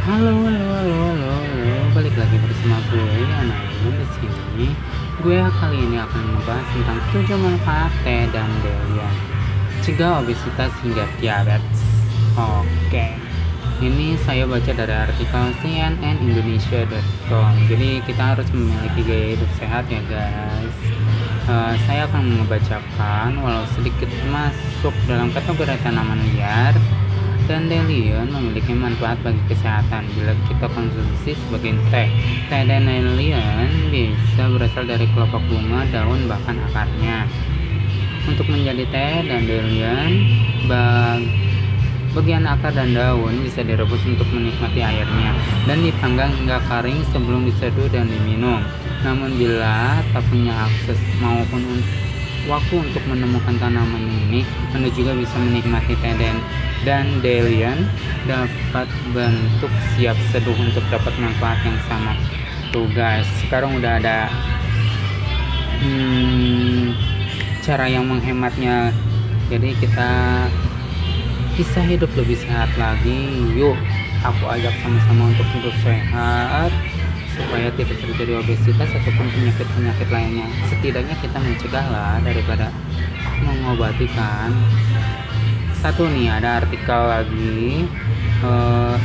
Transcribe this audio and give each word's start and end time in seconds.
Halo, 0.00 0.32
halo, 0.32 0.64
halo, 0.80 0.96
halo. 1.12 1.36
Balik 1.92 2.16
lagi 2.16 2.40
bersama 2.40 2.80
gue, 2.88 3.04
Anailun 3.20 4.00
di 4.00 4.06
sini. 4.16 4.72
Gue 5.20 5.44
kali 5.44 5.76
ini 5.76 6.00
akan 6.00 6.22
membahas 6.24 6.64
tentang 6.72 6.96
tujuh 7.12 7.36
manfaat 7.36 7.92
teh 8.00 8.24
dan 8.32 8.48
durian. 8.64 9.14
Cegah 9.84 10.24
obesitas 10.24 10.72
hingga 10.80 11.04
diabetes. 11.20 11.84
Oke. 12.32 13.12
Ini 13.84 14.16
saya 14.24 14.48
baca 14.48 14.72
dari 14.72 14.88
artikel 14.88 15.44
cnnindonesia.com. 15.60 17.52
Jadi 17.68 18.00
kita 18.08 18.22
harus 18.32 18.48
memiliki 18.56 19.04
gaya 19.04 19.36
hidup 19.36 19.50
sehat 19.60 19.84
ya 19.92 20.00
guys. 20.08 20.76
Uh, 21.44 21.76
saya 21.84 22.08
akan 22.08 22.40
membacakan 22.40 23.36
walau 23.44 23.68
sedikit 23.76 24.08
masuk 24.32 24.96
dalam 25.04 25.28
kategori 25.28 25.76
tanaman 25.84 26.24
liar 26.32 26.72
Dandelion 27.50 28.30
memiliki 28.30 28.70
manfaat 28.70 29.18
bagi 29.26 29.42
kesehatan 29.50 30.06
bila 30.14 30.38
kita 30.46 30.70
konsumsi 30.70 31.34
sebagai 31.34 31.74
teh. 31.90 32.06
Teh 32.46 32.62
dandelion 32.62 33.90
bisa 33.90 34.46
berasal 34.54 34.86
dari 34.86 35.10
kelopak 35.10 35.42
bunga, 35.50 35.82
daun, 35.90 36.30
bahkan 36.30 36.54
akarnya. 36.70 37.26
Untuk 38.30 38.46
menjadi 38.46 38.86
teh 38.94 39.14
dandelion, 39.26 40.10
bag 40.70 41.26
bagian 42.14 42.46
akar 42.46 42.70
dan 42.70 42.94
daun 42.94 43.34
bisa 43.42 43.66
direbus 43.66 44.02
untuk 44.06 44.30
menikmati 44.30 44.82
airnya 44.82 45.34
dan 45.66 45.78
dipanggang 45.82 46.30
hingga 46.30 46.58
kering 46.70 47.02
sebelum 47.10 47.50
diseduh 47.50 47.90
dan 47.90 48.06
diminum. 48.06 48.62
Namun 49.02 49.34
bila 49.34 49.98
tak 50.14 50.22
punya 50.30 50.54
akses 50.70 51.02
maupun 51.18 51.82
waktu 52.50 52.82
untuk 52.82 53.04
menemukan 53.06 53.54
tanaman 53.62 54.02
ini, 54.26 54.42
Anda 54.74 54.90
juga 54.90 55.14
bisa 55.14 55.38
menikmati 55.38 55.94
teh 56.02 56.18
dan 56.82 57.06
Delian 57.22 57.86
dapat 58.26 58.90
bentuk 59.14 59.70
siap 59.94 60.18
seduh 60.34 60.58
untuk 60.58 60.82
dapat 60.90 61.14
manfaat 61.22 61.62
yang 61.62 61.78
sama. 61.86 62.18
Tuh 62.74 62.90
guys, 62.90 63.26
sekarang 63.46 63.78
udah 63.78 64.02
ada 64.02 64.26
hmm, 65.78 66.98
cara 67.62 67.86
yang 67.86 68.10
menghematnya. 68.10 68.90
Jadi 69.46 69.74
kita 69.78 70.10
bisa 71.54 71.80
hidup 71.86 72.10
lebih 72.18 72.34
sehat 72.34 72.70
lagi. 72.74 73.46
Yuk, 73.54 73.78
aku 74.26 74.44
ajak 74.50 74.74
sama-sama 74.82 75.30
untuk 75.30 75.46
hidup 75.54 75.74
sehat 75.86 76.70
tidak 77.80 77.96
terjadi 78.04 78.32
obesitas 78.36 78.88
ataupun 78.92 79.26
penyakit-penyakit 79.32 80.08
lainnya. 80.12 80.46
Setidaknya 80.68 81.16
kita 81.24 81.38
mencegah 81.40 81.86
lah 81.88 82.20
daripada 82.20 82.68
mengobati 83.40 84.04
kan 84.12 84.52
satu 85.80 86.12
nih 86.12 86.28
ada 86.28 86.60
artikel 86.60 87.00
lagi 87.08 87.88
uh, 88.44 89.00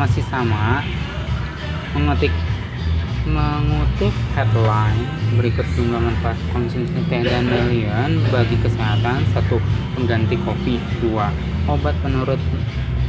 masih 0.00 0.24
sama 0.32 0.80
mengetik 1.92 2.32
mengutip 3.28 4.14
headline 4.32 5.04
berikut 5.36 5.68
jumlah 5.76 6.00
manfaat 6.00 6.40
konsumsi 6.48 6.96
teh 7.12 7.20
dan 7.20 7.44
dandelion 7.44 8.24
bagi 8.32 8.56
kesehatan. 8.64 9.20
Satu 9.36 9.60
pengganti 9.92 10.40
kopi 10.48 10.80
dua 11.04 11.28
obat 11.68 11.92
penurut 12.00 12.40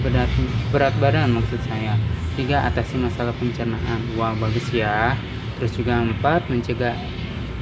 berat 0.04 0.28
berat 0.76 0.92
badan 1.00 1.40
maksud 1.40 1.60
saya 1.72 1.96
tiga 2.40 2.64
atasi 2.64 2.96
masalah 2.96 3.36
pencernaan. 3.36 4.00
Wah 4.16 4.32
bagus 4.40 4.72
ya. 4.72 5.20
Terus 5.60 5.76
juga 5.76 6.00
empat 6.00 6.48
mencegah 6.48 6.96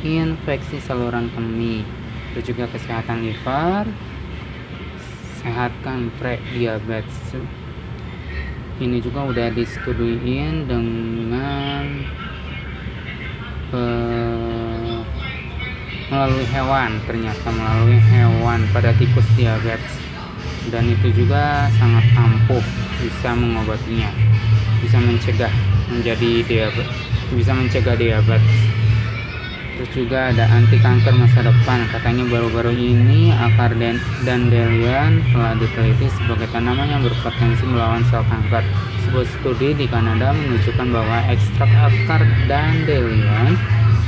infeksi 0.06 0.78
saluran 0.78 1.34
kemih. 1.34 1.82
Terus 2.38 2.46
juga 2.54 2.70
kesehatan 2.70 3.26
liver. 3.26 3.90
Sehatkan 5.42 6.14
pre-diabetes 6.22 7.42
ini 8.78 9.02
juga 9.02 9.26
udah 9.26 9.50
disetujuin 9.58 10.70
dengan 10.70 11.84
uh, 13.74 15.02
melalui 16.14 16.46
hewan. 16.54 17.02
Ternyata 17.10 17.50
melalui 17.50 17.98
hewan 18.14 18.62
pada 18.70 18.94
tikus 18.94 19.26
diabetes. 19.34 19.98
Dan 20.70 20.86
itu 20.94 21.26
juga 21.26 21.66
sangat 21.82 22.06
ampuh 22.14 22.87
bisa 23.02 23.30
mengobatinya 23.34 24.10
bisa 24.82 24.98
mencegah 25.02 25.54
menjadi 25.90 26.30
diabetes 26.46 27.08
bisa 27.36 27.52
mencegah 27.52 27.96
diabetes. 28.00 28.60
Terus 29.78 29.92
juga 29.94 30.34
ada 30.34 30.50
anti 30.50 30.82
kanker 30.82 31.14
masa 31.14 31.46
depan 31.46 31.86
katanya 31.94 32.26
baru-baru 32.34 32.74
ini 32.74 33.30
akar 33.30 33.78
dan 33.78 34.02
dandelion 34.26 35.22
telah 35.30 35.54
diteliti 35.54 36.10
sebagai 36.18 36.50
tanaman 36.50 36.90
yang 36.90 37.06
berpotensi 37.06 37.62
melawan 37.70 38.02
sel 38.10 38.26
kanker. 38.26 38.66
Sebuah 39.06 39.28
studi 39.38 39.78
di 39.78 39.86
Kanada 39.86 40.34
menunjukkan 40.34 40.88
bahwa 40.90 41.18
ekstrak 41.30 41.70
akar 41.70 42.26
dandelion 42.50 43.54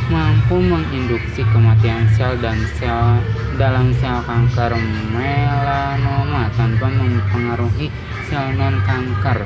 mampu 0.09 0.57
menginduksi 0.57 1.45
kematian 1.53 2.09
sel 2.17 2.33
dan 2.41 2.57
sel 2.81 3.21
dalam 3.61 3.93
sel 4.01 4.25
kanker 4.25 4.73
melanoma 5.13 6.49
tanpa 6.57 6.89
mempengaruhi 6.89 7.93
sel 8.29 8.53
non 8.53 8.77
kanker 8.85 9.41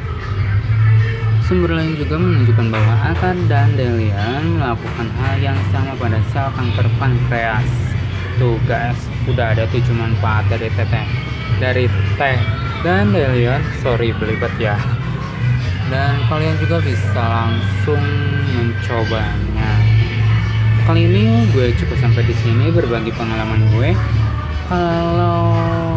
Sumber 1.47 1.75
lain 1.75 1.95
juga 1.95 2.19
menunjukkan 2.19 2.67
bahwa 2.71 2.95
akar 3.15 3.35
dandelion 3.51 4.59
melakukan 4.59 5.07
hal 5.19 5.35
yang 5.39 5.59
sama 5.75 5.91
pada 5.99 6.19
sel 6.31 6.47
kanker 6.55 6.87
pankreas. 6.99 7.67
Tuh 8.39 8.55
guys, 8.63 8.95
udah 9.27 9.51
ada 9.51 9.67
tujuh 9.71 9.91
manfaat 9.91 10.47
dari 10.47 10.71
teh 10.71 10.87
dari 11.59 11.85
teh 12.15 12.39
dandelion. 12.79 13.59
Sorry 13.83 14.15
belibet 14.15 14.55
ya. 14.55 14.79
Dan 15.91 16.15
kalian 16.31 16.55
juga 16.63 16.79
bisa 16.79 17.21
langsung 17.21 18.03
mencobanya. 18.55 19.71
Kali 20.83 21.07
ini 21.07 21.47
gue 21.51 21.75
cukup 21.75 21.97
sampai 21.99 22.23
di 22.23 22.35
sini 22.39 22.71
berbagi 22.71 23.11
pengalaman 23.15 23.67
gue. 23.71 23.91
Kalau 24.71 25.92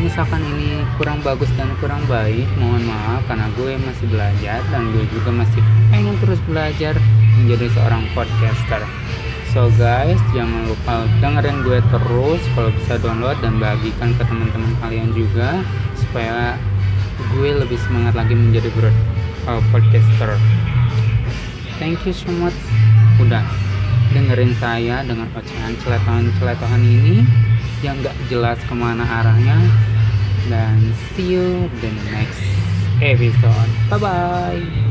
misalkan 0.00 0.44
ini 0.44 0.84
kurang 1.00 1.24
bagus 1.24 1.48
dan 1.56 1.72
kurang 1.80 2.04
baik 2.04 2.44
mohon 2.60 2.84
maaf 2.84 3.24
karena 3.24 3.48
gue 3.56 3.80
masih 3.80 4.06
belajar 4.12 4.60
dan 4.68 4.82
gue 4.92 5.04
juga 5.08 5.30
masih 5.32 5.60
pengen 5.88 6.16
terus 6.20 6.40
belajar 6.44 6.94
menjadi 7.40 7.66
seorang 7.72 8.04
podcaster. 8.12 8.82
So 9.56 9.72
guys 9.80 10.20
jangan 10.36 10.68
lupa 10.68 11.08
dengerin 11.24 11.64
gue 11.64 11.80
terus 11.88 12.42
kalau 12.52 12.70
bisa 12.76 13.00
download 13.00 13.40
dan 13.40 13.56
bagikan 13.56 14.12
ke 14.12 14.22
teman-teman 14.28 14.72
kalian 14.84 15.10
juga 15.16 15.64
supaya 15.96 16.60
gue 17.32 17.50
lebih 17.56 17.80
semangat 17.80 18.20
lagi 18.20 18.36
menjadi 18.36 18.68
uh, 19.48 19.62
podcaster. 19.72 20.36
Thank 21.80 22.04
you 22.04 22.12
so 22.12 22.28
much 22.36 22.56
udah 23.16 23.44
dengerin 24.12 24.52
saya 24.60 25.00
dengan 25.04 25.28
ocehan 25.32 25.72
celetohan-celetohan 25.80 26.82
ini. 26.84 27.24
Yang 27.84 28.08
gak 28.08 28.15
jelas 28.26 28.58
ke 28.66 28.74
mana 28.74 29.02
arahnya. 29.02 29.58
Dan 30.46 30.94
see 31.14 31.34
you 31.34 31.66
the 31.82 31.90
next 32.10 32.42
episode. 33.02 33.70
Bye 33.90 33.98
bye 33.98 34.85